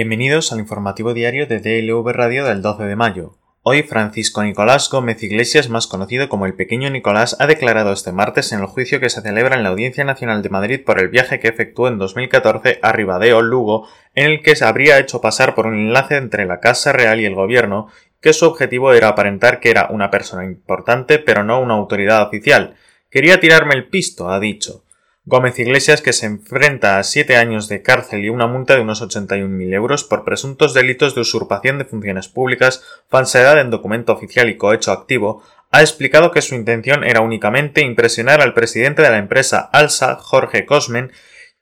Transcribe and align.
Bienvenidos 0.00 0.50
al 0.50 0.60
informativo 0.60 1.12
diario 1.12 1.46
de 1.46 1.60
DLV 1.60 2.08
Radio 2.12 2.46
del 2.46 2.62
12 2.62 2.84
de 2.84 2.96
mayo. 2.96 3.36
Hoy 3.62 3.82
Francisco 3.82 4.42
Nicolás 4.42 4.88
Gómez 4.90 5.22
Iglesias, 5.22 5.68
más 5.68 5.86
conocido 5.86 6.30
como 6.30 6.46
el 6.46 6.54
pequeño 6.54 6.88
Nicolás, 6.88 7.36
ha 7.38 7.46
declarado 7.46 7.92
este 7.92 8.10
martes 8.10 8.50
en 8.52 8.60
el 8.60 8.64
juicio 8.64 8.98
que 8.98 9.10
se 9.10 9.20
celebra 9.20 9.56
en 9.56 9.62
la 9.62 9.68
Audiencia 9.68 10.02
Nacional 10.04 10.40
de 10.40 10.48
Madrid 10.48 10.80
por 10.86 11.00
el 11.00 11.08
viaje 11.08 11.38
que 11.38 11.48
efectuó 11.48 11.86
en 11.88 11.98
2014 11.98 12.78
a 12.80 12.92
Ribadeo, 12.92 13.42
Lugo, 13.42 13.88
en 14.14 14.30
el 14.30 14.40
que 14.40 14.56
se 14.56 14.64
habría 14.64 14.98
hecho 14.98 15.20
pasar 15.20 15.54
por 15.54 15.66
un 15.66 15.74
enlace 15.74 16.16
entre 16.16 16.46
la 16.46 16.60
Casa 16.60 16.92
Real 16.92 17.20
y 17.20 17.26
el 17.26 17.34
Gobierno, 17.34 17.88
que 18.22 18.32
su 18.32 18.46
objetivo 18.46 18.94
era 18.94 19.08
aparentar 19.08 19.60
que 19.60 19.70
era 19.70 19.88
una 19.90 20.10
persona 20.10 20.46
importante 20.46 21.18
pero 21.18 21.44
no 21.44 21.60
una 21.60 21.74
autoridad 21.74 22.26
oficial. 22.26 22.74
Quería 23.10 23.38
tirarme 23.38 23.74
el 23.74 23.90
pisto, 23.90 24.30
ha 24.30 24.40
dicho. 24.40 24.82
Gómez 25.30 25.60
Iglesias, 25.60 26.02
que 26.02 26.12
se 26.12 26.26
enfrenta 26.26 26.98
a 26.98 27.04
siete 27.04 27.36
años 27.36 27.68
de 27.68 27.82
cárcel 27.82 28.24
y 28.24 28.30
una 28.30 28.48
multa 28.48 28.74
de 28.74 28.80
unos 28.80 29.00
81.000 29.00 29.72
euros 29.74 30.02
por 30.02 30.24
presuntos 30.24 30.74
delitos 30.74 31.14
de 31.14 31.20
usurpación 31.20 31.78
de 31.78 31.84
funciones 31.84 32.26
públicas, 32.26 32.82
falsedad 33.08 33.60
en 33.60 33.70
documento 33.70 34.12
oficial 34.12 34.50
y 34.50 34.56
cohecho 34.56 34.90
activo, 34.90 35.44
ha 35.70 35.82
explicado 35.82 36.32
que 36.32 36.42
su 36.42 36.56
intención 36.56 37.04
era 37.04 37.20
únicamente 37.20 37.80
impresionar 37.80 38.40
al 38.40 38.54
presidente 38.54 39.02
de 39.02 39.10
la 39.10 39.18
empresa 39.18 39.70
Alsa, 39.72 40.16
Jorge 40.16 40.66
Cosmen, 40.66 41.12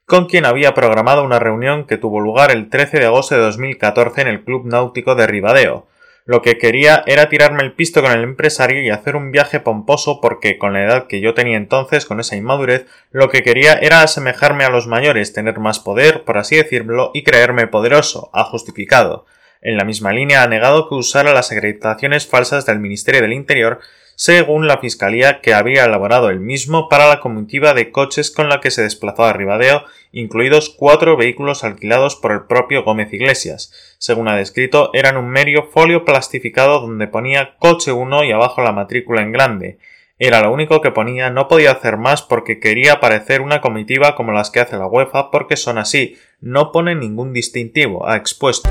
con 0.07 0.25
quien 0.25 0.47
había 0.47 0.73
programado 0.73 1.23
una 1.23 1.39
reunión 1.39 1.87
que 1.87 1.99
tuvo 1.99 2.21
lugar 2.21 2.51
el 2.51 2.71
13 2.71 3.01
de 3.01 3.05
agosto 3.05 3.35
de 3.35 3.43
2014 3.43 4.23
en 4.23 4.29
el 4.29 4.45
Club 4.45 4.65
Náutico 4.65 5.15
de 5.15 5.27
Ribadeo. 5.27 5.89
Lo 6.29 6.43
que 6.43 6.59
quería 6.59 7.05
era 7.07 7.31
tirarme 7.31 7.63
el 7.63 7.73
pisto 7.73 8.03
con 8.03 8.13
el 8.13 8.23
empresario 8.23 8.83
y 8.83 8.91
hacer 8.91 9.17
un 9.17 9.31
viaje 9.31 9.61
pomposo 9.61 10.21
porque 10.21 10.59
con 10.59 10.75
la 10.75 10.85
edad 10.85 11.07
que 11.07 11.23
yo 11.23 11.33
tenía 11.33 11.57
entonces, 11.57 12.05
con 12.05 12.21
esa 12.21 12.37
inmadurez, 12.37 12.85
lo 13.13 13.31
que 13.31 13.43
quería 13.43 13.73
era 13.73 14.03
asemejarme 14.03 14.65
a 14.65 14.69
los 14.69 14.87
mayores, 14.87 15.33
tener 15.33 15.59
más 15.59 15.81
poder, 15.81 16.25
por 16.25 16.37
así 16.37 16.57
decirlo, 16.57 17.13
y 17.15 17.23
creerme 17.23 17.67
poderoso, 17.67 18.29
ha 18.35 18.45
justificado. 18.45 19.25
En 19.63 19.79
la 19.79 19.87
misma 19.87 20.13
línea 20.13 20.43
ha 20.43 20.49
negado 20.49 20.91
que 20.91 20.97
usara 20.97 21.33
las 21.33 21.51
acreditaciones 21.51 22.27
falsas 22.27 22.67
del 22.67 22.79
Ministerio 22.79 23.23
del 23.23 23.33
Interior 23.33 23.81
según 24.19 24.67
la 24.67 24.79
Fiscalía 24.79 25.41
que 25.41 25.55
había 25.55 25.85
elaborado 25.85 26.29
el 26.29 26.41
mismo 26.41 26.89
para 26.89 27.07
la 27.07 27.21
comitiva 27.21 27.73
de 27.73 27.93
coches 27.93 28.33
con 28.33 28.49
la 28.49 28.61
que 28.61 28.73
se 28.73 28.83
desplazó 28.83 29.25
a 29.25 29.33
Ribadeo, 29.33 29.85
incluidos 30.11 30.75
cuatro 30.77 31.17
vehículos 31.17 31.63
alquilados 31.63 32.17
por 32.17 32.33
el 32.33 32.43
propio 32.47 32.83
Gómez 32.83 33.13
Iglesias. 33.13 33.73
Según 33.99 34.27
ha 34.27 34.35
descrito, 34.35 34.91
eran 34.93 35.17
un 35.17 35.29
medio 35.29 35.63
folio 35.63 36.05
plastificado 36.05 36.81
donde 36.81 37.07
ponía 37.07 37.55
coche 37.61 37.93
1 37.93 38.25
y 38.25 38.33
abajo 38.33 38.61
la 38.61 38.73
matrícula 38.73 39.23
en 39.23 39.31
grande. 39.31 39.79
Era 40.19 40.41
lo 40.41 40.53
único 40.53 40.81
que 40.81 40.91
ponía, 40.91 41.31
no 41.31 41.47
podía 41.47 41.71
hacer 41.71 41.97
más 41.97 42.23
porque 42.23 42.59
quería 42.59 42.99
parecer 42.99 43.41
una 43.41 43.61
comitiva 43.61 44.17
como 44.17 44.33
las 44.33 44.51
que 44.51 44.59
hace 44.59 44.77
la 44.79 44.89
UEFA 44.89 45.31
porque 45.31 45.57
son 45.57 45.79
así, 45.79 46.17
no 46.41 46.73
pone 46.73 46.97
ningún 46.97 47.33
distintivo, 47.33 48.09
ha 48.09 48.17
expuesto. 48.17 48.69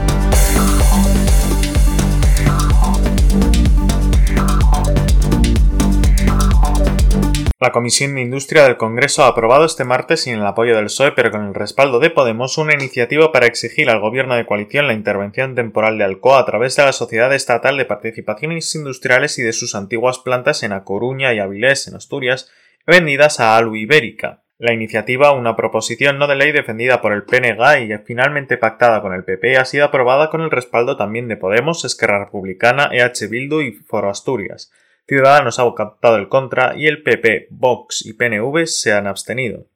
La 7.60 7.72
Comisión 7.72 8.14
de 8.14 8.22
Industria 8.22 8.66
del 8.66 8.78
Congreso 8.78 9.24
ha 9.24 9.30
aprobado 9.30 9.66
este 9.66 9.84
martes, 9.84 10.22
sin 10.22 10.36
el 10.36 10.46
apoyo 10.46 10.76
del 10.76 10.86
PSOE 10.86 11.14
pero 11.14 11.32
con 11.32 11.44
el 11.44 11.56
respaldo 11.56 11.98
de 11.98 12.12
Podemos, 12.12 12.60
una 12.60 12.76
iniciativa 12.76 13.32
para 13.32 13.48
exigir 13.48 13.90
al 13.90 14.00
Gobierno 14.00 14.36
de 14.36 14.46
coalición 14.46 14.86
la 14.86 14.94
intervención 14.94 15.56
temporal 15.56 15.98
de 15.98 16.04
Alcoa 16.04 16.40
a 16.40 16.46
través 16.46 16.76
de 16.76 16.84
la 16.84 16.94
Sociedad 16.94 17.34
Estatal 17.34 17.76
de 17.76 17.86
Participaciones 17.86 18.76
Industriales 18.76 19.40
y 19.40 19.42
de 19.42 19.54
sus 19.54 19.74
antiguas 19.74 20.20
plantas 20.20 20.62
en 20.62 20.72
A 20.72 20.84
Coruña 20.84 21.34
y 21.34 21.40
Avilés, 21.40 21.88
en 21.88 21.96
Asturias, 21.96 22.52
vendidas 22.86 23.40
a 23.40 23.58
Alu 23.58 23.76
Ibérica. 23.76 24.44
La 24.60 24.72
iniciativa, 24.72 25.32
una 25.32 25.56
proposición 25.56 26.20
no 26.20 26.28
de 26.28 26.36
ley 26.36 26.52
defendida 26.52 27.02
por 27.02 27.12
el 27.12 27.24
PNG 27.24 27.90
y 27.90 27.98
finalmente 28.06 28.58
pactada 28.58 29.02
con 29.02 29.16
el 29.16 29.24
PP, 29.24 29.58
ha 29.58 29.66
sido 29.66 29.86
aprobada 29.86 30.30
con 30.30 30.42
el 30.42 30.52
respaldo 30.52 30.96
también 30.96 31.28
de 31.28 31.38
Podemos, 31.38 31.86
Esquerra 31.86 32.24
Republicana, 32.24 32.92
EH 32.92 33.28
Bildu 33.28 33.62
y 33.62 33.72
Foro 33.72 34.12
Asturias. 34.12 34.72
Ciudadanos 35.08 35.58
ha 35.58 35.74
captado 35.74 36.18
el 36.18 36.28
contra 36.28 36.74
y 36.76 36.88
el 36.88 37.02
PP, 37.02 37.48
Vox 37.52 38.06
y 38.06 38.14
PNV 38.14 38.66
se 38.66 38.92
han 38.92 39.08
abstenido. 39.08 39.68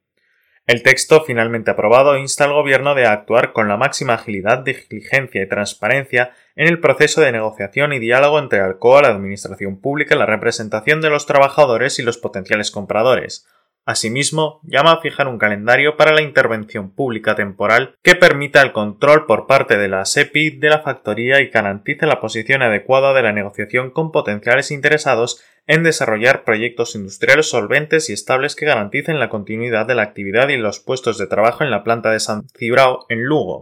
El 0.67 0.83
texto 0.83 1.23
finalmente 1.25 1.71
aprobado 1.71 2.17
insta 2.17 2.43
al 2.43 2.53
Gobierno 2.53 2.95
de 2.95 3.05
actuar 3.05 3.53
con 3.53 3.67
la 3.67 3.77
máxima 3.77 4.15
agilidad, 4.15 4.59
diligencia 4.59 5.41
y 5.41 5.47
transparencia 5.47 6.33
en 6.55 6.67
el 6.67 6.79
proceso 6.79 7.21
de 7.21 7.31
negociación 7.31 7.93
y 7.93 7.99
diálogo 7.99 8.39
entre 8.39 8.59
Alcoa, 8.59 9.01
la 9.01 9.07
Administración 9.07 9.79
Pública, 9.79 10.15
la 10.15 10.25
representación 10.25 11.01
de 11.01 11.09
los 11.09 11.25
trabajadores 11.25 11.97
y 11.99 12.03
los 12.03 12.17
potenciales 12.17 12.69
compradores, 12.69 13.47
Asimismo, 13.85 14.59
llama 14.63 14.93
a 14.93 15.01
fijar 15.01 15.27
un 15.27 15.39
calendario 15.39 15.97
para 15.97 16.13
la 16.13 16.21
intervención 16.21 16.91
pública 16.91 17.35
temporal 17.35 17.95
que 18.03 18.15
permita 18.15 18.61
el 18.61 18.71
control 18.71 19.25
por 19.25 19.47
parte 19.47 19.77
de 19.77 19.87
la 19.87 20.05
SEPI 20.05 20.51
de 20.51 20.69
la 20.69 20.81
factoría 20.81 21.41
y 21.41 21.49
garantice 21.49 22.05
la 22.05 22.19
posición 22.19 22.61
adecuada 22.61 23.13
de 23.13 23.23
la 23.23 23.33
negociación 23.33 23.89
con 23.89 24.11
potenciales 24.11 24.69
interesados 24.69 25.41
en 25.67 25.83
desarrollar 25.83 26.43
proyectos 26.43 26.95
industriales 26.95 27.49
solventes 27.49 28.09
y 28.09 28.13
estables 28.13 28.55
que 28.55 28.65
garanticen 28.65 29.19
la 29.19 29.29
continuidad 29.29 29.85
de 29.85 29.95
la 29.95 30.03
actividad 30.03 30.49
y 30.49 30.57
los 30.57 30.79
puestos 30.79 31.17
de 31.17 31.27
trabajo 31.27 31.63
en 31.63 31.71
la 31.71 31.83
planta 31.83 32.11
de 32.11 32.19
San 32.19 32.43
Cibrao 32.57 33.05
en 33.09 33.23
Lugo. 33.23 33.61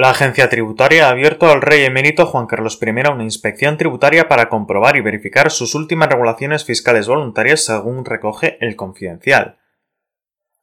La 0.00 0.08
agencia 0.08 0.48
tributaria 0.48 1.08
ha 1.08 1.10
abierto 1.10 1.50
al 1.50 1.60
rey 1.60 1.84
emérito 1.84 2.24
Juan 2.24 2.46
Carlos 2.46 2.78
I 2.80 2.88
una 3.12 3.22
inspección 3.22 3.76
tributaria 3.76 4.28
para 4.28 4.48
comprobar 4.48 4.96
y 4.96 5.02
verificar 5.02 5.50
sus 5.50 5.74
últimas 5.74 6.08
regulaciones 6.08 6.64
fiscales 6.64 7.06
voluntarias 7.06 7.66
según 7.66 8.06
recoge 8.06 8.56
el 8.62 8.76
confidencial. 8.76 9.58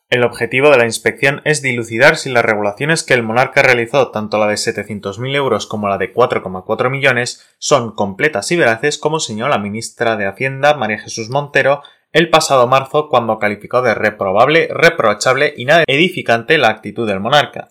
El 0.09 0.23
objetivo 0.23 0.71
de 0.71 0.77
la 0.77 0.85
inspección 0.85 1.43
es 1.45 1.61
dilucidar 1.61 2.17
si 2.17 2.31
las 2.31 2.43
regulaciones 2.43 3.03
que 3.03 3.13
el 3.13 3.21
monarca 3.21 3.61
realizó, 3.61 4.09
tanto 4.09 4.39
la 4.39 4.47
de 4.47 4.55
700.000 4.55 5.35
euros 5.35 5.67
como 5.67 5.87
la 5.87 5.99
de 5.99 6.11
4,4 6.11 6.89
millones, 6.89 7.47
son 7.59 7.93
completas 7.93 8.51
y 8.51 8.55
veraces, 8.55 8.97
como 8.97 9.19
señaló 9.19 9.49
la 9.49 9.59
ministra 9.59 10.15
de 10.15 10.25
Hacienda 10.25 10.73
María 10.73 10.97
Jesús 10.97 11.29
Montero 11.29 11.83
el 12.11 12.31
pasado 12.31 12.65
marzo 12.65 13.07
cuando 13.07 13.37
calificó 13.37 13.83
de 13.83 13.93
reprobable, 13.93 14.67
reprochable 14.71 15.53
y 15.55 15.65
nada 15.65 15.83
edificante 15.85 16.57
la 16.57 16.69
actitud 16.69 17.07
del 17.07 17.19
monarca. 17.19 17.67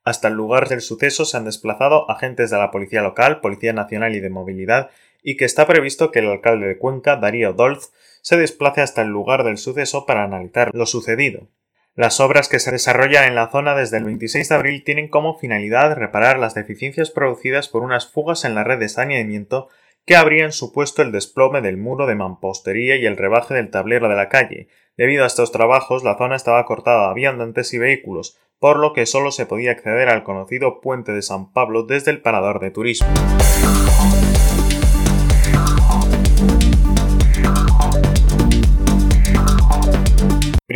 Hasta 0.05 0.29
el 0.29 0.35
lugar 0.35 0.71
del 0.71 0.81
suceso 0.81 1.27
se 1.27 1.37
han 1.37 1.45
desplazado 1.45 2.11
agentes 2.11 2.49
de 2.49 2.57
la 2.57 2.71
Policía 2.71 3.03
Local, 3.03 3.43
Policía 3.43 3.75
Nacional 3.75 4.17
y 4.17 4.21
de 4.21 4.31
Movilidad, 4.31 4.89
y 5.23 5.37
que 5.37 5.45
está 5.45 5.67
previsto 5.67 6.11
que 6.13 6.21
el 6.21 6.31
alcalde 6.31 6.67
de 6.67 6.79
Cuenca, 6.79 7.17
Darío 7.17 7.53
Dolz, 7.53 7.93
se 8.23 8.39
desplace 8.39 8.81
hasta 8.81 9.03
el 9.03 9.09
lugar 9.09 9.45
del 9.45 9.59
suceso 9.59 10.07
para 10.07 10.25
analizar 10.25 10.71
lo 10.73 10.87
sucedido. 10.87 11.49
Las 11.95 12.21
obras 12.21 12.49
que 12.49 12.59
se 12.59 12.71
desarrollan 12.71 13.25
en 13.25 13.35
la 13.35 13.51
zona 13.51 13.75
desde 13.75 13.99
el 13.99 14.05
26 14.05 14.49
de 14.49 14.55
abril 14.55 14.83
tienen 14.83 15.09
como 15.09 15.37
finalidad 15.37 15.95
reparar 15.95 16.39
las 16.39 16.55
deficiencias 16.55 17.11
producidas 17.11 17.69
por 17.69 17.83
unas 17.83 18.11
fugas 18.11 18.47
en 18.47 18.55
la 18.55 18.65
red 18.65 18.79
de 18.79 18.89
saneamiento 18.89 19.69
que 20.09 20.17
habrían 20.17 20.53
supuesto 20.53 21.03
el 21.03 21.13
desplome 21.13 21.61
del 21.61 21.77
muro 21.77 22.07
de 22.07 22.15
mampostería 22.15 22.97
y 22.97 23.05
el 23.05 23.19
rebaje 23.19 23.53
del 23.53 23.71
tablero 23.71 24.09
de 24.09 24.17
la 24.17 24.31
calle. 24.31 24.69
Debido 24.97 25.23
a 25.23 25.27
estos 25.27 25.53
trabajos, 25.53 26.03
la 26.03 26.17
zona 26.17 26.35
estaba 26.35 26.65
cortada 26.65 27.11
a 27.11 27.15
viandantes 27.15 27.75
y 27.75 27.79
vehículos, 27.79 28.39
por 28.59 28.79
lo 28.79 28.95
que 28.95 29.05
solo 29.05 29.31
se 29.33 29.45
podía 29.45 29.73
acceder 29.73 30.09
al 30.09 30.25
conocido 30.25 30.81
puente 30.81 31.13
de 31.13 31.21
San 31.21 31.53
Pablo 31.53 31.83
desde 31.83 32.11
el 32.11 32.23
parador 32.23 32.59
de 32.59 32.71
turismo. 32.71 33.09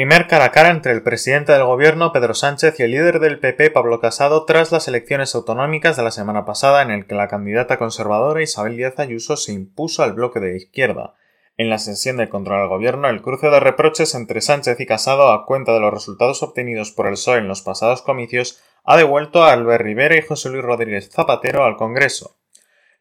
Primer 0.02 0.26
cara 0.26 0.46
a 0.46 0.50
cara 0.50 0.70
entre 0.70 0.90
el 0.90 1.04
presidente 1.04 1.52
del 1.52 1.62
gobierno 1.62 2.10
Pedro 2.12 2.34
Sánchez 2.34 2.80
y 2.80 2.82
el 2.82 2.90
líder 2.90 3.20
del 3.20 3.38
PP 3.38 3.70
Pablo 3.70 4.00
Casado 4.00 4.44
tras 4.46 4.72
las 4.72 4.88
elecciones 4.88 5.32
autonómicas 5.36 5.96
de 5.96 6.02
la 6.02 6.10
semana 6.10 6.44
pasada 6.44 6.82
en 6.82 6.90
el 6.90 7.06
que 7.06 7.14
la 7.14 7.28
candidata 7.28 7.78
conservadora 7.78 8.42
Isabel 8.42 8.76
Díaz 8.76 8.98
Ayuso 8.98 9.36
se 9.36 9.52
impuso 9.52 10.02
al 10.02 10.14
bloque 10.14 10.40
de 10.40 10.56
izquierda. 10.56 11.14
En 11.56 11.70
la 11.70 11.78
sesión 11.78 12.16
de 12.16 12.28
control 12.28 12.62
al 12.62 12.68
gobierno, 12.68 13.08
el 13.08 13.22
cruce 13.22 13.46
de 13.46 13.60
reproches 13.60 14.16
entre 14.16 14.40
Sánchez 14.40 14.80
y 14.80 14.86
Casado 14.86 15.30
a 15.30 15.46
cuenta 15.46 15.72
de 15.72 15.78
los 15.78 15.94
resultados 15.94 16.42
obtenidos 16.42 16.90
por 16.90 17.06
el 17.06 17.12
PSOE 17.12 17.38
en 17.38 17.46
los 17.46 17.62
pasados 17.62 18.02
comicios 18.02 18.60
ha 18.82 18.96
devuelto 18.96 19.44
a 19.44 19.52
Albert 19.52 19.84
Rivera 19.84 20.16
y 20.16 20.22
José 20.22 20.48
Luis 20.48 20.64
Rodríguez 20.64 21.10
Zapatero 21.12 21.62
al 21.62 21.76
Congreso. 21.76 22.41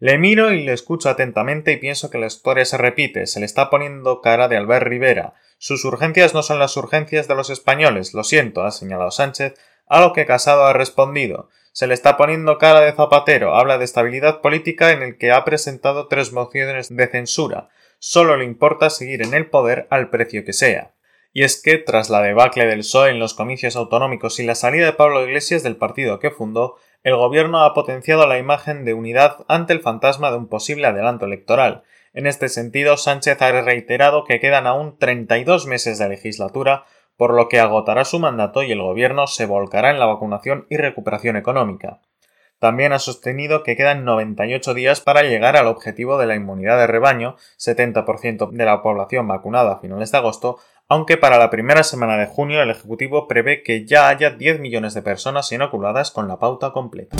Le 0.01 0.17
miro 0.17 0.51
y 0.51 0.63
le 0.63 0.73
escucho 0.73 1.09
atentamente 1.09 1.71
y 1.71 1.77
pienso 1.77 2.09
que 2.09 2.17
la 2.17 2.25
historia 2.25 2.65
se 2.65 2.75
repite, 2.75 3.27
se 3.27 3.39
le 3.39 3.45
está 3.45 3.69
poniendo 3.69 4.19
cara 4.19 4.47
de 4.47 4.57
Albert 4.57 4.87
Rivera, 4.87 5.35
sus 5.59 5.85
urgencias 5.85 6.33
no 6.33 6.41
son 6.41 6.57
las 6.57 6.75
urgencias 6.75 7.27
de 7.27 7.35
los 7.35 7.51
españoles, 7.51 8.15
lo 8.15 8.23
siento, 8.23 8.63
ha 8.63 8.71
señalado 8.71 9.11
Sánchez, 9.11 9.53
a 9.85 10.01
lo 10.01 10.11
que 10.11 10.25
Casado 10.25 10.65
ha 10.65 10.73
respondido. 10.73 11.49
Se 11.71 11.85
le 11.85 11.93
está 11.93 12.17
poniendo 12.17 12.57
cara 12.57 12.81
de 12.81 12.93
Zapatero, 12.93 13.55
habla 13.55 13.77
de 13.77 13.85
estabilidad 13.85 14.41
política 14.41 14.91
en 14.91 15.03
el 15.03 15.19
que 15.19 15.29
ha 15.29 15.45
presentado 15.45 16.07
tres 16.07 16.33
mociones 16.33 16.89
de 16.89 17.07
censura. 17.07 17.69
Solo 17.99 18.37
le 18.37 18.45
importa 18.45 18.89
seguir 18.89 19.21
en 19.21 19.35
el 19.35 19.51
poder 19.51 19.85
al 19.91 20.09
precio 20.09 20.43
que 20.43 20.53
sea. 20.53 20.93
Y 21.31 21.43
es 21.43 21.61
que, 21.61 21.77
tras 21.77 22.09
la 22.09 22.23
debacle 22.23 22.65
del 22.65 22.79
PSOE 22.79 23.11
en 23.11 23.19
los 23.19 23.35
comicios 23.35 23.75
autonómicos 23.75 24.39
y 24.39 24.43
la 24.43 24.55
salida 24.55 24.87
de 24.87 24.93
Pablo 24.93 25.23
Iglesias 25.23 25.61
del 25.61 25.77
partido 25.77 26.17
que 26.19 26.31
fundó, 26.31 26.77
el 27.03 27.15
gobierno 27.15 27.63
ha 27.63 27.73
potenciado 27.73 28.27
la 28.27 28.37
imagen 28.37 28.85
de 28.85 28.93
unidad 28.93 29.45
ante 29.47 29.73
el 29.73 29.81
fantasma 29.81 30.31
de 30.31 30.37
un 30.37 30.47
posible 30.47 30.87
adelanto 30.87 31.25
electoral, 31.25 31.83
en 32.13 32.27
este 32.27 32.49
sentido, 32.49 32.97
Sánchez 32.97 33.41
ha 33.41 33.61
reiterado 33.61 34.25
que 34.25 34.41
quedan 34.41 34.67
aún 34.67 34.97
32 34.97 35.65
meses 35.65 35.97
de 35.97 36.09
legislatura, 36.09 36.83
por 37.15 37.33
lo 37.33 37.47
que 37.47 37.59
agotará 37.59 38.03
su 38.03 38.19
mandato 38.19 38.63
y 38.63 38.71
el 38.71 38.81
gobierno 38.81 39.27
se 39.27 39.45
volcará 39.45 39.91
en 39.91 39.99
la 39.99 40.07
vacunación 40.07 40.65
y 40.69 40.75
recuperación 40.75 41.37
económica. 41.37 42.01
También 42.59 42.91
ha 42.91 42.99
sostenido 42.99 43.63
que 43.63 43.77
quedan 43.77 44.03
98 44.03 44.73
días 44.73 44.99
para 44.99 45.23
llegar 45.23 45.55
al 45.55 45.67
objetivo 45.67 46.17
de 46.17 46.27
la 46.27 46.35
inmunidad 46.35 46.77
de 46.77 46.87
rebaño, 46.87 47.37
70% 47.57 48.51
de 48.51 48.65
la 48.65 48.81
población 48.81 49.27
vacunada 49.27 49.73
a 49.73 49.79
finales 49.79 50.11
de 50.11 50.17
agosto, 50.17 50.57
aunque 50.87 51.17
para 51.17 51.37
la 51.37 51.49
primera 51.49 51.83
semana 51.83 52.17
de 52.17 52.25
junio 52.25 52.61
el 52.61 52.69
Ejecutivo 52.69 53.27
prevé 53.27 53.63
que 53.63 53.85
ya 53.85 54.09
haya 54.09 54.31
10 54.31 54.59
millones 54.59 54.93
de 54.93 55.01
personas 55.01 55.51
inoculadas 55.51 56.11
con 56.11 56.27
la 56.27 56.39
pauta 56.39 56.71
completa. 56.71 57.17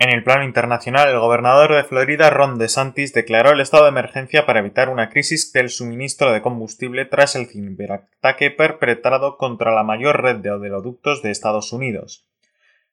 En 0.00 0.10
el 0.10 0.22
plano 0.22 0.44
internacional, 0.44 1.08
el 1.08 1.18
gobernador 1.18 1.74
de 1.74 1.82
Florida, 1.82 2.30
Ron 2.30 2.56
DeSantis, 2.56 3.12
declaró 3.12 3.50
el 3.50 3.60
estado 3.60 3.82
de 3.82 3.90
emergencia 3.90 4.46
para 4.46 4.60
evitar 4.60 4.90
una 4.90 5.10
crisis 5.10 5.52
del 5.52 5.70
suministro 5.70 6.32
de 6.32 6.40
combustible 6.40 7.04
tras 7.04 7.34
el 7.34 7.46
ciberataque 7.46 8.52
perpetrado 8.52 9.36
contra 9.36 9.74
la 9.74 9.82
mayor 9.82 10.22
red 10.22 10.36
de 10.36 10.52
oleoductos 10.52 11.20
de 11.22 11.32
Estados 11.32 11.72
Unidos. 11.72 12.27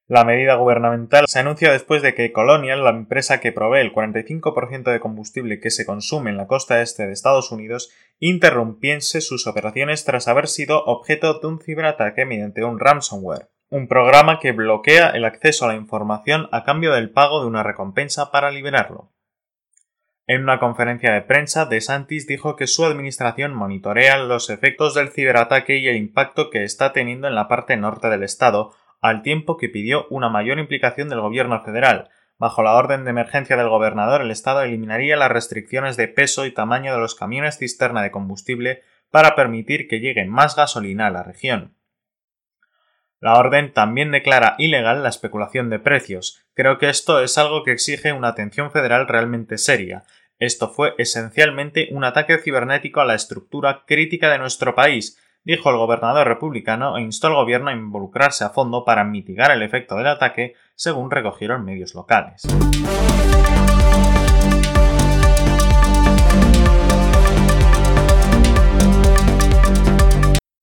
La 0.07 0.23
medida 0.23 0.55
gubernamental 0.55 1.25
se 1.27 1.39
anuncia 1.39 1.71
después 1.71 2.01
de 2.01 2.13
que 2.13 2.31
Colonial, 2.31 2.83
la 2.83 2.91
empresa 2.91 3.39
que 3.39 3.51
provee 3.51 3.81
el 3.81 3.93
45% 3.93 4.91
de 4.91 4.99
combustible 4.99 5.59
que 5.59 5.71
se 5.71 5.85
consume 5.85 6.29
en 6.29 6.37
la 6.37 6.47
costa 6.47 6.81
este 6.81 7.07
de 7.07 7.13
Estados 7.13 7.51
Unidos, 7.51 7.91
interrumpiese 8.19 9.21
sus 9.21 9.47
operaciones 9.47 10.05
tras 10.05 10.27
haber 10.27 10.47
sido 10.47 10.83
objeto 10.85 11.39
de 11.39 11.47
un 11.47 11.59
ciberataque 11.59 12.25
mediante 12.25 12.63
un 12.63 12.79
ransomware 12.79 13.49
un 13.69 13.87
programa 13.87 14.39
que 14.39 14.51
bloquea 14.51 15.09
el 15.09 15.25
acceso 15.25 15.65
a 15.65 15.69
la 15.69 15.75
información 15.75 16.47
a 16.51 16.63
cambio 16.63 16.93
del 16.93 17.09
pago 17.09 17.41
de 17.41 17.47
una 17.47 17.63
recompensa 17.63 18.31
para 18.31 18.51
liberarlo. 18.51 19.11
En 20.27 20.41
una 20.41 20.59
conferencia 20.59 21.13
de 21.13 21.21
prensa, 21.21 21.65
DeSantis 21.65 22.25
dijo 22.25 22.55
que 22.55 22.67
su 22.67 22.85
administración 22.85 23.53
monitorea 23.53 24.17
los 24.17 24.49
efectos 24.49 24.93
del 24.93 25.09
ciberataque 25.09 25.77
y 25.77 25.87
el 25.87 25.97
impacto 25.97 26.49
que 26.49 26.63
está 26.63 26.93
teniendo 26.93 27.27
en 27.27 27.35
la 27.35 27.47
parte 27.47 27.77
norte 27.77 28.09
del 28.09 28.23
estado, 28.23 28.73
al 29.09 29.21
tiempo 29.21 29.57
que 29.57 29.69
pidió 29.69 30.07
una 30.09 30.29
mayor 30.29 30.59
implicación 30.59 31.09
del 31.09 31.21
gobierno 31.21 31.61
federal. 31.63 32.09
Bajo 32.37 32.63
la 32.63 32.73
orden 32.73 33.03
de 33.03 33.11
emergencia 33.11 33.55
del 33.55 33.69
gobernador, 33.69 34.21
el 34.21 34.31
estado 34.31 34.61
eliminaría 34.61 35.15
las 35.15 35.31
restricciones 35.31 35.95
de 35.95 36.07
peso 36.07 36.45
y 36.45 36.51
tamaño 36.51 36.93
de 36.93 36.99
los 36.99 37.15
camiones 37.15 37.57
cisterna 37.57 38.01
de 38.01 38.11
combustible 38.11 38.81
para 39.11 39.35
permitir 39.35 39.87
que 39.87 39.99
llegue 39.99 40.25
más 40.25 40.55
gasolina 40.55 41.07
a 41.07 41.11
la 41.11 41.23
región. 41.23 41.75
La 43.21 43.35
orden 43.37 43.73
también 43.73 44.11
declara 44.11 44.55
ilegal 44.57 45.01
la 45.01 45.09
especulación 45.09 45.69
de 45.69 45.79
precios. 45.79 46.45
Creo 46.53 46.77
que 46.77 46.89
esto 46.89 47.21
es 47.21 47.37
algo 47.37 47.63
que 47.63 47.71
exige 47.71 48.11
una 48.11 48.29
atención 48.29 48.71
federal 48.71 49.07
realmente 49.07 49.57
seria. 49.57 50.03
Esto 50.37 50.69
fue 50.69 50.95
esencialmente 50.97 51.87
un 51.91 52.03
ataque 52.03 52.37
cibernético 52.39 52.99
a 53.01 53.05
la 53.05 53.15
estructura 53.15 53.83
crítica 53.87 54.29
de 54.29 54.39
nuestro 54.39 54.75
país, 54.75 55.17
dijo 55.45 55.69
el 55.69 55.77
gobernador 55.77 56.27
republicano 56.27 56.97
e 56.97 57.01
instó 57.01 57.27
al 57.27 57.35
gobierno 57.35 57.69
a 57.69 57.73
involucrarse 57.73 58.43
a 58.43 58.49
fondo 58.49 58.83
para 58.83 59.03
mitigar 59.03 59.51
el 59.51 59.61
efecto 59.61 59.95
del 59.95 60.07
ataque, 60.07 60.55
según 60.73 61.11
recogieron 61.11 61.63
medios 61.63 61.93
locales. 61.93 62.41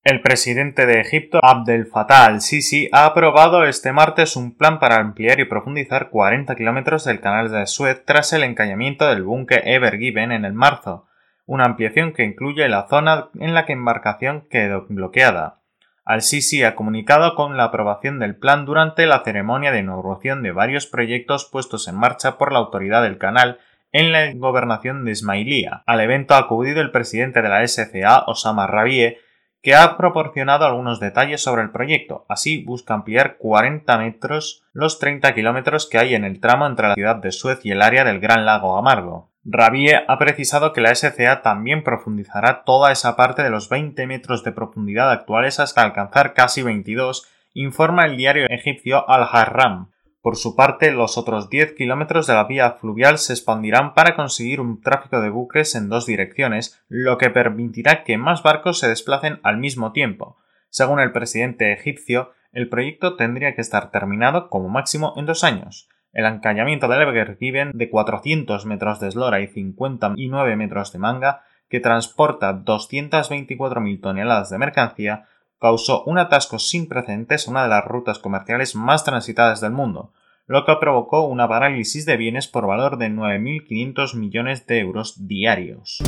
El 0.04 0.20
presidente 0.20 0.84
de 0.84 1.00
Egipto, 1.00 1.38
Abdel 1.40 1.86
Fattah 1.86 2.24
al-Sisi, 2.24 2.88
ha 2.90 3.06
aprobado 3.06 3.64
este 3.64 3.92
martes 3.92 4.34
un 4.34 4.56
plan 4.56 4.80
para 4.80 4.96
ampliar 4.96 5.38
y 5.38 5.44
profundizar 5.44 6.10
40 6.10 6.56
kilómetros 6.56 7.04
del 7.04 7.20
canal 7.20 7.52
de 7.52 7.68
Suez 7.68 8.04
tras 8.04 8.32
el 8.32 8.42
encañamiento 8.42 9.06
del 9.06 9.22
buque 9.22 9.62
Ever 9.64 9.98
Given 9.98 10.32
en 10.32 10.44
el 10.44 10.54
marzo, 10.54 11.06
una 11.52 11.66
ampliación 11.66 12.14
que 12.14 12.24
incluye 12.24 12.66
la 12.70 12.86
zona 12.88 13.28
en 13.38 13.52
la 13.52 13.66
que 13.66 13.74
embarcación 13.74 14.46
quedó 14.48 14.86
bloqueada. 14.88 15.60
Al-Sisi 16.02 16.64
ha 16.64 16.74
comunicado 16.74 17.34
con 17.34 17.58
la 17.58 17.64
aprobación 17.64 18.18
del 18.18 18.36
plan 18.36 18.64
durante 18.64 19.04
la 19.04 19.22
ceremonia 19.22 19.70
de 19.70 19.80
inauguración 19.80 20.42
de 20.42 20.52
varios 20.52 20.86
proyectos 20.86 21.44
puestos 21.44 21.88
en 21.88 21.96
marcha 21.96 22.38
por 22.38 22.52
la 22.54 22.58
autoridad 22.58 23.02
del 23.02 23.18
canal 23.18 23.58
en 23.92 24.12
la 24.12 24.32
gobernación 24.32 25.04
de 25.04 25.10
Ismailia. 25.10 25.82
Al 25.84 26.00
evento 26.00 26.32
ha 26.32 26.38
acudido 26.38 26.80
el 26.80 26.90
presidente 26.90 27.42
de 27.42 27.50
la 27.50 27.68
SCA, 27.68 28.24
Osama 28.28 28.66
Rabie, 28.66 29.18
que 29.60 29.74
ha 29.74 29.98
proporcionado 29.98 30.64
algunos 30.64 31.00
detalles 31.00 31.42
sobre 31.42 31.60
el 31.60 31.70
proyecto. 31.70 32.24
Así 32.30 32.64
busca 32.64 32.94
ampliar 32.94 33.36
40 33.36 33.98
metros 33.98 34.64
los 34.72 34.98
30 34.98 35.34
kilómetros 35.34 35.86
que 35.86 35.98
hay 35.98 36.14
en 36.14 36.24
el 36.24 36.40
tramo 36.40 36.66
entre 36.66 36.88
la 36.88 36.94
ciudad 36.94 37.16
de 37.16 37.30
Suez 37.30 37.60
y 37.62 37.72
el 37.72 37.82
área 37.82 38.04
del 38.04 38.20
Gran 38.20 38.46
Lago 38.46 38.78
Amargo. 38.78 39.31
Rabie 39.44 40.04
ha 40.06 40.18
precisado 40.18 40.72
que 40.72 40.80
la 40.80 40.94
SCA 40.94 41.42
también 41.42 41.82
profundizará 41.82 42.62
toda 42.64 42.92
esa 42.92 43.16
parte 43.16 43.42
de 43.42 43.50
los 43.50 43.68
20 43.68 44.06
metros 44.06 44.44
de 44.44 44.52
profundidad 44.52 45.10
actuales 45.10 45.58
hasta 45.58 45.82
alcanzar 45.82 46.32
casi 46.32 46.62
22, 46.62 47.26
informa 47.52 48.04
el 48.04 48.16
diario 48.16 48.46
egipcio 48.48 49.08
Al-Harram. 49.10 49.90
Por 50.20 50.36
su 50.36 50.54
parte, 50.54 50.92
los 50.92 51.18
otros 51.18 51.50
10 51.50 51.72
kilómetros 51.72 52.28
de 52.28 52.34
la 52.34 52.44
vía 52.44 52.70
fluvial 52.80 53.18
se 53.18 53.32
expandirán 53.32 53.94
para 53.94 54.14
conseguir 54.14 54.60
un 54.60 54.80
tráfico 54.80 55.20
de 55.20 55.30
buques 55.30 55.74
en 55.74 55.88
dos 55.88 56.06
direcciones, 56.06 56.80
lo 56.88 57.18
que 57.18 57.28
permitirá 57.28 58.04
que 58.04 58.18
más 58.18 58.44
barcos 58.44 58.78
se 58.78 58.88
desplacen 58.88 59.40
al 59.42 59.56
mismo 59.56 59.90
tiempo. 59.90 60.36
Según 60.70 61.00
el 61.00 61.10
presidente 61.10 61.72
egipcio, 61.72 62.32
el 62.52 62.68
proyecto 62.68 63.16
tendría 63.16 63.56
que 63.56 63.60
estar 63.60 63.90
terminado 63.90 64.48
como 64.48 64.68
máximo 64.68 65.14
en 65.16 65.26
dos 65.26 65.42
años. 65.42 65.88
El 66.12 66.26
encallamiento 66.26 66.88
del 66.88 67.00
Ever 67.02 67.38
Given, 67.38 67.70
de 67.72 67.88
400 67.88 68.66
metros 68.66 69.00
de 69.00 69.08
eslora 69.08 69.40
y 69.40 69.46
59 69.46 70.56
metros 70.56 70.92
de 70.92 70.98
manga, 70.98 71.42
que 71.70 71.80
transporta 71.80 72.52
224.000 72.52 74.00
toneladas 74.02 74.50
de 74.50 74.58
mercancía, 74.58 75.24
causó 75.58 76.04
un 76.04 76.18
atasco 76.18 76.58
sin 76.58 76.86
precedentes 76.86 77.46
en 77.46 77.52
una 77.52 77.62
de 77.62 77.70
las 77.70 77.84
rutas 77.86 78.18
comerciales 78.18 78.74
más 78.74 79.04
transitadas 79.04 79.62
del 79.62 79.72
mundo, 79.72 80.12
lo 80.46 80.66
que 80.66 80.76
provocó 80.78 81.22
una 81.22 81.48
parálisis 81.48 82.04
de 82.04 82.18
bienes 82.18 82.46
por 82.46 82.66
valor 82.66 82.98
de 82.98 83.08
9.500 83.08 84.14
millones 84.14 84.66
de 84.66 84.80
euros 84.80 85.26
diarios. 85.26 86.02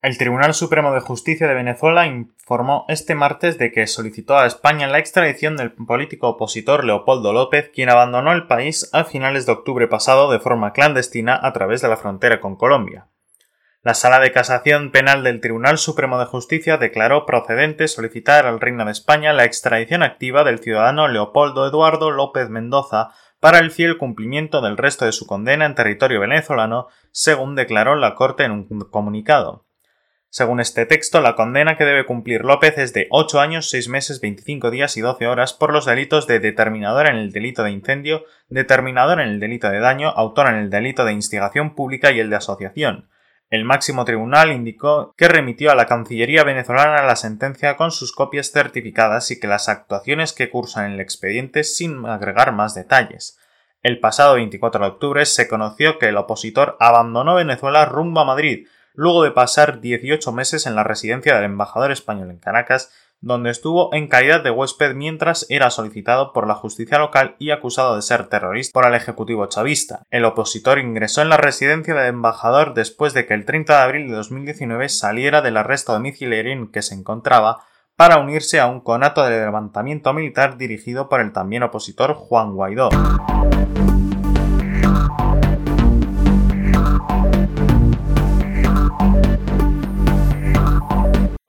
El 0.00 0.16
Tribunal 0.16 0.54
Supremo 0.54 0.92
de 0.92 1.00
Justicia 1.00 1.48
de 1.48 1.54
Venezuela 1.54 2.06
informó 2.06 2.84
este 2.86 3.16
martes 3.16 3.58
de 3.58 3.72
que 3.72 3.88
solicitó 3.88 4.38
a 4.38 4.46
España 4.46 4.86
la 4.86 5.00
extradición 5.00 5.56
del 5.56 5.72
político 5.72 6.28
opositor 6.28 6.84
Leopoldo 6.84 7.32
López, 7.32 7.72
quien 7.74 7.90
abandonó 7.90 8.30
el 8.30 8.46
país 8.46 8.88
a 8.92 9.02
finales 9.02 9.44
de 9.44 9.50
octubre 9.50 9.88
pasado 9.88 10.30
de 10.30 10.38
forma 10.38 10.72
clandestina 10.72 11.36
a 11.42 11.52
través 11.52 11.82
de 11.82 11.88
la 11.88 11.96
frontera 11.96 12.40
con 12.40 12.54
Colombia. 12.54 13.08
La 13.82 13.94
Sala 13.94 14.20
de 14.20 14.30
Casación 14.30 14.92
Penal 14.92 15.24
del 15.24 15.40
Tribunal 15.40 15.78
Supremo 15.78 16.20
de 16.20 16.26
Justicia 16.26 16.76
declaró 16.76 17.26
procedente 17.26 17.88
solicitar 17.88 18.46
al 18.46 18.60
Reino 18.60 18.84
de 18.84 18.92
España 18.92 19.32
la 19.32 19.46
extradición 19.46 20.04
activa 20.04 20.44
del 20.44 20.60
ciudadano 20.60 21.08
Leopoldo 21.08 21.66
Eduardo 21.66 22.12
López 22.12 22.48
Mendoza 22.50 23.10
para 23.40 23.58
el 23.58 23.72
fiel 23.72 23.98
cumplimiento 23.98 24.60
del 24.60 24.76
resto 24.76 25.06
de 25.06 25.12
su 25.12 25.26
condena 25.26 25.66
en 25.66 25.74
territorio 25.74 26.20
venezolano, 26.20 26.86
según 27.10 27.56
declaró 27.56 27.96
la 27.96 28.14
Corte 28.14 28.44
en 28.44 28.52
un 28.52 28.68
comunicado. 28.90 29.64
Según 30.30 30.60
este 30.60 30.84
texto, 30.84 31.22
la 31.22 31.34
condena 31.34 31.78
que 31.78 31.86
debe 31.86 32.04
cumplir 32.04 32.44
López 32.44 32.76
es 32.76 32.92
de 32.92 33.06
8 33.10 33.40
años, 33.40 33.70
6 33.70 33.88
meses, 33.88 34.20
25 34.20 34.70
días 34.70 34.96
y 34.98 35.00
12 35.00 35.26
horas 35.26 35.54
por 35.54 35.72
los 35.72 35.86
delitos 35.86 36.26
de 36.26 36.38
determinador 36.38 37.06
en 37.06 37.16
el 37.16 37.32
delito 37.32 37.62
de 37.62 37.70
incendio, 37.70 38.24
determinador 38.50 39.20
en 39.20 39.28
el 39.28 39.40
delito 39.40 39.70
de 39.70 39.80
daño, 39.80 40.10
autor 40.10 40.48
en 40.48 40.56
el 40.56 40.68
delito 40.68 41.06
de 41.06 41.14
instigación 41.14 41.74
pública 41.74 42.12
y 42.12 42.20
el 42.20 42.28
de 42.28 42.36
asociación. 42.36 43.08
El 43.48 43.64
máximo 43.64 44.04
tribunal 44.04 44.52
indicó 44.52 45.14
que 45.16 45.28
remitió 45.28 45.70
a 45.70 45.74
la 45.74 45.86
Cancillería 45.86 46.44
venezolana 46.44 47.02
la 47.04 47.16
sentencia 47.16 47.78
con 47.78 47.90
sus 47.90 48.12
copias 48.12 48.50
certificadas 48.52 49.30
y 49.30 49.40
que 49.40 49.46
las 49.46 49.70
actuaciones 49.70 50.34
que 50.34 50.50
cursan 50.50 50.92
el 50.92 51.00
expediente 51.00 51.64
sin 51.64 52.04
agregar 52.04 52.52
más 52.52 52.74
detalles. 52.74 53.38
El 53.82 54.00
pasado 54.00 54.34
24 54.34 54.84
de 54.84 54.90
octubre 54.90 55.24
se 55.24 55.48
conoció 55.48 55.98
que 55.98 56.08
el 56.08 56.18
opositor 56.18 56.76
abandonó 56.80 57.36
Venezuela 57.36 57.86
rumbo 57.86 58.20
a 58.20 58.26
Madrid, 58.26 58.66
luego 58.98 59.22
de 59.22 59.30
pasar 59.30 59.80
18 59.80 60.32
meses 60.32 60.66
en 60.66 60.74
la 60.74 60.82
residencia 60.82 61.36
del 61.36 61.44
embajador 61.44 61.92
español 61.92 62.32
en 62.32 62.38
Caracas, 62.38 62.90
donde 63.20 63.50
estuvo 63.50 63.94
en 63.94 64.08
calidad 64.08 64.42
de 64.42 64.50
huésped 64.50 64.96
mientras 64.96 65.46
era 65.50 65.70
solicitado 65.70 66.32
por 66.32 66.48
la 66.48 66.56
justicia 66.56 66.98
local 66.98 67.36
y 67.38 67.52
acusado 67.52 67.94
de 67.94 68.02
ser 68.02 68.26
terrorista 68.26 68.72
por 68.72 68.88
el 68.88 68.96
Ejecutivo 68.96 69.46
chavista. 69.46 70.02
El 70.10 70.24
opositor 70.24 70.80
ingresó 70.80 71.22
en 71.22 71.28
la 71.28 71.36
residencia 71.36 71.94
del 71.94 72.08
embajador 72.08 72.74
después 72.74 73.14
de 73.14 73.24
que 73.24 73.34
el 73.34 73.44
30 73.44 73.76
de 73.76 73.82
abril 73.84 74.08
de 74.08 74.16
2019 74.16 74.88
saliera 74.88 75.42
del 75.42 75.58
arresto 75.58 75.92
domiciliario 75.92 76.52
en 76.52 76.72
que 76.72 76.82
se 76.82 76.96
encontraba 76.96 77.62
para 77.94 78.18
unirse 78.18 78.58
a 78.58 78.66
un 78.66 78.80
conato 78.80 79.22
de 79.22 79.30
levantamiento 79.30 80.12
militar 80.12 80.58
dirigido 80.58 81.08
por 81.08 81.20
el 81.20 81.32
también 81.32 81.62
opositor 81.62 82.14
Juan 82.14 82.52
Guaidó. 82.52 82.88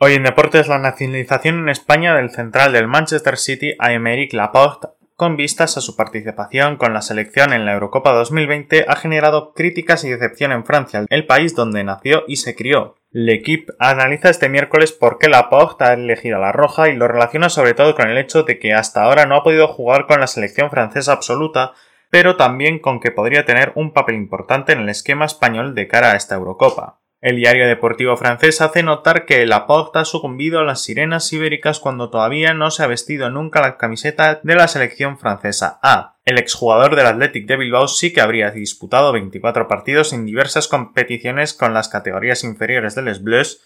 Hoy 0.01 0.13
en 0.13 0.24
deportes 0.24 0.70
la 0.70 0.79
nacionalización 0.79 1.60
en 1.60 1.68
España 1.68 2.15
del 2.15 2.29
central 2.29 2.72
del 2.72 2.88
Manchester 2.88 3.36
City 3.36 3.74
a 3.79 3.88
Aymeric 3.88 4.32
Laporte 4.32 4.88
con 5.18 5.36
vistas 5.36 5.75
a 5.75 5.82
su 5.82 5.98
participación 5.98 6.77
con 6.77 6.94
la 6.94 7.01
selección 7.01 7.51
en 7.51 7.65
la 7.65 7.74
Eurocopa 7.74 8.13
2020 8.13 8.86
ha 8.88 8.96
generado 8.96 9.51
críticas 9.51 10.06
y 10.06 10.10
decepción 10.10 10.53
en 10.53 10.63
Francia, 10.63 11.03
el 11.10 11.25
país 11.25 11.53
donde 11.53 11.84
nació 11.84 12.24
y 12.29 12.38
se 12.38 12.56
crió. 12.56 12.96
L'Equipe 13.12 13.74
analiza 13.77 14.29
este 14.29 14.48
miércoles 14.48 14.94
por 14.94 15.18
qué 15.18 15.27
Laporte 15.27 15.84
ha 15.84 15.91
elegido 15.91 16.39
la 16.39 16.53
roja 16.53 16.88
y 16.88 16.96
lo 16.96 17.10
relaciona 17.10 17.50
sobre 17.50 17.74
todo 17.74 17.94
con 17.94 18.10
el 18.10 18.18
hecho 18.18 18.44
de 18.44 18.58
que 18.58 18.74
hasta 18.74 19.03
ahora 19.03 19.25
no 19.25 19.36
ha 19.36 19.44
podido 19.44 19.68
jugar 19.68 20.08
con 20.08 20.22
la 20.22 20.27
selección 20.27 20.70
francesa 20.70 21.12
absoluta, 21.12 21.74
pero 22.10 22.38
también 22.38 22.79
con 22.79 23.01
que 23.01 23.12
podría 23.12 23.44
tener 23.44 23.74
un 23.75 23.91
papel 23.91 24.15
importante 24.15 24.72
en 24.72 24.79
el 24.79 24.88
esquema 24.88 25.25
español 25.25 25.75
de 25.75 25.89
cara 25.89 26.13
a 26.13 26.15
esta 26.15 26.36
Eurocopa. 26.36 26.99
El 27.21 27.35
diario 27.35 27.67
deportivo 27.67 28.15
francés 28.15 28.61
hace 28.61 28.81
notar 28.81 29.25
que 29.25 29.45
Laporte 29.45 29.99
ha 29.99 30.05
sucumbido 30.05 30.59
a 30.59 30.63
las 30.63 30.81
sirenas 30.81 31.33
ibéricas 31.33 31.81
cuando 31.81 32.09
todavía 32.09 32.53
no 32.53 32.71
se 32.71 32.81
ha 32.81 32.88
vestido 32.88 33.29
nunca 33.29 33.59
la 33.59 33.77
camiseta 33.77 34.39
de 34.41 34.55
la 34.55 34.69
selección 34.69 35.19
francesa 35.19 35.79
A. 35.83 36.15
El 36.23 36.38
exjugador 36.38 36.95
del 36.95 37.07
Athletic 37.07 37.45
de 37.45 37.57
Bilbao 37.57 37.89
sí 37.89 38.13
que 38.13 38.21
habría 38.21 38.51
disputado 38.51 39.11
24 39.11 39.67
partidos 39.67 40.13
en 40.13 40.25
diversas 40.25 40.69
competiciones 40.69 41.53
con 41.53 41.73
las 41.73 41.89
categorías 41.89 42.45
inferiores 42.45 42.95
de 42.95 43.01
Les 43.01 43.21
Bleus 43.21 43.63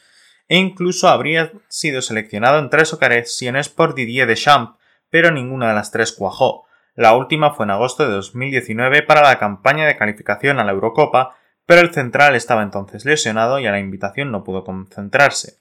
e 0.48 0.58
incluso 0.58 1.08
habría 1.08 1.52
sido 1.68 2.02
seleccionado 2.02 2.58
en 2.58 2.72
tres 2.72 2.92
ocasiones 2.92 3.70
por 3.70 3.94
Didier 3.94 4.28
Deschamps, 4.28 4.80
pero 5.12 5.30
ninguna 5.30 5.68
de 5.68 5.76
las 5.76 5.92
tres 5.92 6.12
cuajó. 6.12 6.66
La 6.96 7.14
última 7.14 7.52
fue 7.52 7.66
en 7.66 7.72
agosto 7.72 8.04
de 8.04 8.14
2019 8.14 9.04
para 9.04 9.22
la 9.22 9.38
campaña 9.38 9.86
de 9.86 9.96
calificación 9.96 10.60
a 10.60 10.64
la 10.64 10.72
Eurocopa 10.72 11.36
pero 11.66 11.82
el 11.82 11.94
central 11.94 12.36
estaba 12.36 12.64
entonces 12.64 13.06
lesionado 13.06 13.60
y 13.60 13.68
a 13.68 13.72
la 13.72 13.80
invitación 13.80 14.32
no 14.32 14.44
pudo 14.44 14.64
concentrarse. 14.64 15.60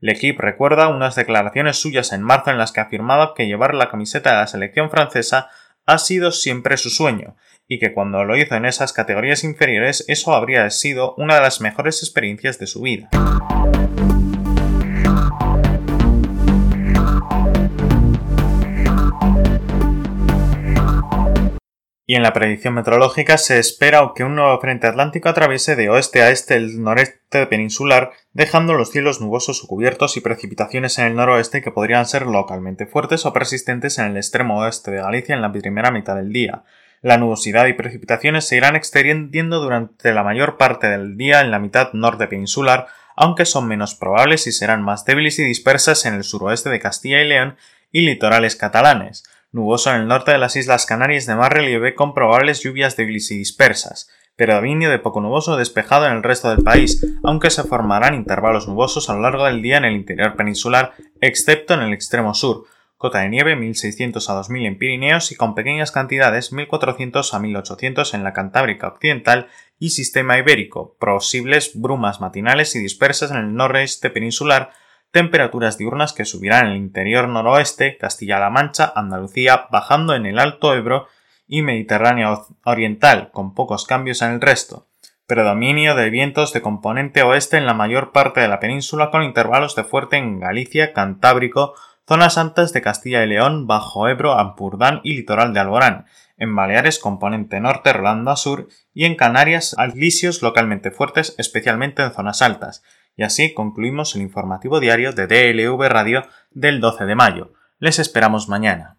L'Equipe 0.00 0.42
recuerda 0.42 0.88
unas 0.88 1.14
declaraciones 1.14 1.76
suyas 1.76 2.12
en 2.12 2.22
marzo 2.22 2.50
en 2.50 2.58
las 2.58 2.72
que 2.72 2.80
afirmaba 2.80 3.32
que 3.34 3.46
llevar 3.46 3.74
la 3.74 3.90
camiseta 3.90 4.30
de 4.30 4.36
la 4.36 4.46
selección 4.46 4.90
francesa 4.90 5.48
ha 5.86 5.98
sido 5.98 6.32
siempre 6.32 6.76
su 6.76 6.90
sueño, 6.90 7.36
y 7.68 7.78
que 7.78 7.92
cuando 7.92 8.24
lo 8.24 8.36
hizo 8.36 8.54
en 8.54 8.64
esas 8.64 8.92
categorías 8.92 9.44
inferiores 9.44 10.04
eso 10.08 10.34
habría 10.34 10.68
sido 10.70 11.14
una 11.16 11.36
de 11.36 11.40
las 11.40 11.60
mejores 11.60 12.02
experiencias 12.02 12.58
de 12.58 12.66
su 12.66 12.82
vida. 12.82 13.08
Y 22.06 22.16
en 22.16 22.22
la 22.22 22.34
predicción 22.34 22.74
meteorológica 22.74 23.38
se 23.38 23.58
espera 23.58 24.12
que 24.14 24.24
un 24.24 24.34
nuevo 24.34 24.60
frente 24.60 24.86
atlántico 24.86 25.30
atraviese 25.30 25.74
de 25.74 25.88
oeste 25.88 26.22
a 26.22 26.30
este 26.30 26.54
el 26.56 26.82
noreste 26.82 27.46
peninsular, 27.46 28.12
dejando 28.32 28.74
los 28.74 28.90
cielos 28.90 29.22
nubosos 29.22 29.64
o 29.64 29.66
cubiertos 29.66 30.16
y 30.18 30.20
precipitaciones 30.20 30.98
en 30.98 31.06
el 31.06 31.16
noroeste 31.16 31.62
que 31.62 31.70
podrían 31.70 32.04
ser 32.04 32.26
localmente 32.26 32.86
fuertes 32.86 33.24
o 33.24 33.32
persistentes 33.32 33.98
en 33.98 34.06
el 34.06 34.16
extremo 34.18 34.60
oeste 34.60 34.90
de 34.90 34.98
Galicia 34.98 35.34
en 35.34 35.40
la 35.40 35.50
primera 35.50 35.90
mitad 35.90 36.16
del 36.16 36.32
día. 36.32 36.64
La 37.00 37.16
nubosidad 37.16 37.66
y 37.66 37.72
precipitaciones 37.72 38.46
se 38.46 38.56
irán 38.56 38.76
extendiendo 38.76 39.60
durante 39.60 40.12
la 40.12 40.22
mayor 40.22 40.58
parte 40.58 40.88
del 40.88 41.16
día 41.16 41.40
en 41.40 41.50
la 41.50 41.58
mitad 41.58 41.92
norte 41.94 42.26
peninsular, 42.26 42.86
aunque 43.16 43.46
son 43.46 43.66
menos 43.66 43.94
probables 43.94 44.46
y 44.46 44.52
serán 44.52 44.82
más 44.82 45.06
débiles 45.06 45.38
y 45.38 45.44
dispersas 45.44 46.04
en 46.04 46.14
el 46.14 46.24
suroeste 46.24 46.68
de 46.68 46.80
Castilla 46.80 47.22
y 47.22 47.28
León 47.28 47.56
y 47.92 48.02
litorales 48.02 48.56
catalanes 48.56 49.24
nuboso 49.54 49.90
en 49.90 50.02
el 50.02 50.08
norte 50.08 50.32
de 50.32 50.38
las 50.38 50.56
Islas 50.56 50.84
Canarias 50.84 51.26
de 51.26 51.36
más 51.36 51.48
relieve 51.48 51.94
con 51.94 52.12
probables 52.12 52.60
lluvias 52.60 52.96
débiles 52.96 53.30
y 53.30 53.38
dispersas, 53.38 54.10
predominio 54.36 54.90
de 54.90 54.98
poco 54.98 55.20
nuboso 55.20 55.56
despejado 55.56 56.06
en 56.06 56.12
el 56.12 56.22
resto 56.22 56.50
del 56.50 56.64
país, 56.64 57.06
aunque 57.22 57.50
se 57.50 57.62
formarán 57.62 58.14
intervalos 58.14 58.66
nubosos 58.66 59.08
a 59.08 59.14
lo 59.14 59.20
largo 59.20 59.44
del 59.44 59.62
día 59.62 59.76
en 59.76 59.84
el 59.84 59.94
interior 59.94 60.34
peninsular, 60.34 60.92
excepto 61.20 61.74
en 61.74 61.82
el 61.82 61.92
extremo 61.92 62.34
sur, 62.34 62.64
cota 62.96 63.20
de 63.20 63.28
nieve 63.28 63.54
1600 63.54 64.28
a 64.28 64.34
2000 64.34 64.66
en 64.66 64.78
Pirineos 64.78 65.30
y 65.30 65.36
con 65.36 65.54
pequeñas 65.54 65.92
cantidades 65.92 66.52
1400 66.52 67.34
a 67.34 67.38
1800 67.38 68.14
en 68.14 68.24
la 68.24 68.32
Cantábrica 68.32 68.88
Occidental 68.88 69.48
y 69.78 69.90
Sistema 69.90 70.36
Ibérico, 70.36 70.96
posibles 70.98 71.72
brumas 71.74 72.20
matinales 72.20 72.74
y 72.74 72.80
dispersas 72.80 73.30
en 73.30 73.36
el 73.36 73.54
noroeste 73.54 74.10
peninsular, 74.10 74.72
temperaturas 75.14 75.78
diurnas 75.78 76.12
que 76.12 76.24
subirán 76.24 76.66
en 76.66 76.72
el 76.72 76.76
interior 76.76 77.28
noroeste, 77.28 77.96
Castilla-La 77.98 78.50
Mancha, 78.50 78.92
Andalucía, 78.96 79.68
bajando 79.70 80.16
en 80.16 80.26
el 80.26 80.40
Alto 80.40 80.74
Ebro 80.74 81.06
y 81.46 81.62
Mediterráneo 81.62 82.48
Oriental, 82.64 83.30
con 83.30 83.54
pocos 83.54 83.86
cambios 83.86 84.22
en 84.22 84.32
el 84.32 84.40
resto. 84.40 84.88
Predominio 85.28 85.94
de 85.94 86.10
vientos 86.10 86.52
de 86.52 86.62
componente 86.62 87.22
oeste 87.22 87.56
en 87.56 87.64
la 87.64 87.74
mayor 87.74 88.10
parte 88.10 88.40
de 88.40 88.48
la 88.48 88.58
península 88.58 89.12
con 89.12 89.22
intervalos 89.22 89.76
de 89.76 89.84
fuerte 89.84 90.16
en 90.16 90.40
Galicia, 90.40 90.92
Cantábrico, 90.92 91.74
zonas 92.08 92.36
altas 92.36 92.72
de 92.72 92.82
Castilla 92.82 93.22
y 93.22 93.28
León, 93.28 93.68
Bajo 93.68 94.08
Ebro, 94.08 94.32
Ampurdán 94.32 95.00
y 95.04 95.14
litoral 95.14 95.54
de 95.54 95.60
Alborán, 95.60 96.06
en 96.38 96.56
Baleares 96.56 96.98
componente 96.98 97.60
norte 97.60 97.92
rolando 97.92 98.32
a 98.32 98.36
sur 98.36 98.66
y 98.92 99.04
en 99.04 99.14
Canarias 99.14 99.76
alisios 99.78 100.42
localmente 100.42 100.90
fuertes 100.90 101.36
especialmente 101.38 102.02
en 102.02 102.12
zonas 102.12 102.42
altas, 102.42 102.82
y 103.16 103.22
así 103.22 103.54
concluimos 103.54 104.14
el 104.14 104.22
informativo 104.22 104.80
diario 104.80 105.12
de 105.12 105.26
DLV 105.26 105.80
Radio 105.88 106.26
del 106.50 106.80
12 106.80 107.04
de 107.04 107.14
mayo. 107.14 107.52
Les 107.78 107.98
esperamos 107.98 108.48
mañana. 108.48 108.96